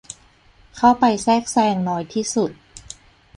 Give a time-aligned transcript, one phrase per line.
[0.77, 2.51] เข้าไปแทรกแซงน้อยที่สุด